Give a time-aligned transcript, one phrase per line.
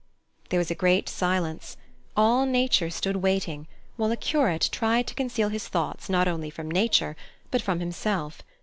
[0.49, 1.77] There was a great silence.
[2.17, 3.67] All nature stood waiting,
[3.97, 7.15] while a curate tried to conceal his thoughts not only from nature
[7.51, 8.41] but from himself.